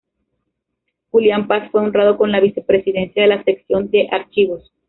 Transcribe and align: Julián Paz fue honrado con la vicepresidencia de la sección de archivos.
Julián 1.11 1.47
Paz 1.47 1.69
fue 1.69 1.79
honrado 1.81 2.17
con 2.17 2.31
la 2.31 2.39
vicepresidencia 2.39 3.21
de 3.21 3.27
la 3.27 3.43
sección 3.43 3.91
de 3.91 4.07
archivos. 4.11 4.73